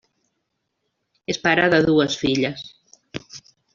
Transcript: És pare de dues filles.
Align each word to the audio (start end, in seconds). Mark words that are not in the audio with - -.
És 1.33 1.39
pare 1.45 1.67
de 1.75 1.81
dues 1.91 2.17
filles. 2.23 2.67